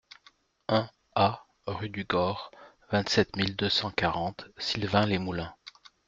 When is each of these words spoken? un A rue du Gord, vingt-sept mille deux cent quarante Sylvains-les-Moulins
un 0.67 0.89
A 1.13 1.45
rue 1.67 1.89
du 1.91 2.05
Gord, 2.05 2.49
vingt-sept 2.91 3.35
mille 3.35 3.55
deux 3.55 3.69
cent 3.69 3.91
quarante 3.91 4.45
Sylvains-les-Moulins 4.57 5.53